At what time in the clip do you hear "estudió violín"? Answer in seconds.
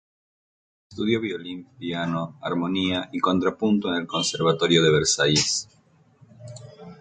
0.89-1.67